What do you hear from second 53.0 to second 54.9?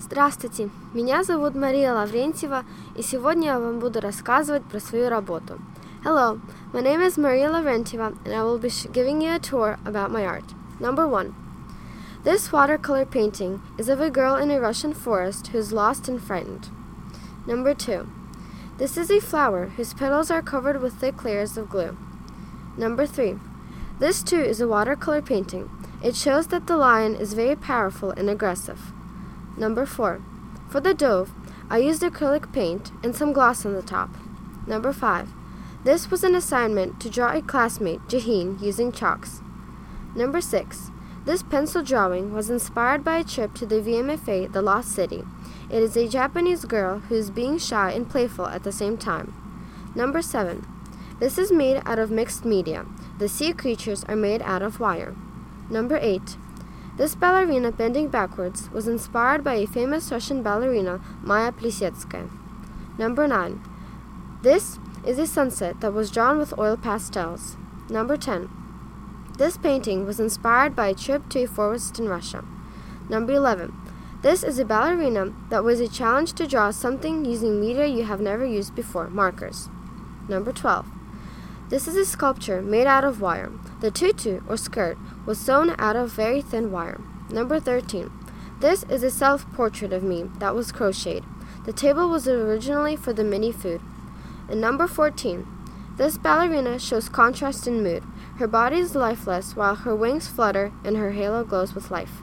The sea creatures are made out of